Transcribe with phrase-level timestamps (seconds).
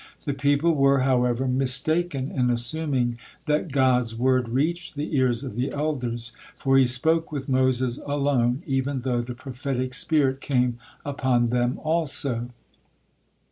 [0.23, 5.71] The people were however mistaken in assuming that God's word reached the ears of the
[5.71, 11.79] elders, for He spoke with Moses alone, even though the prophetic spirit came upon them
[11.83, 12.49] also.